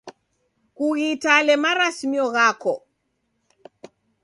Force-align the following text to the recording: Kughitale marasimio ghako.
Kughitale 0.75 1.53
marasimio 1.63 2.25
ghako. 2.33 2.73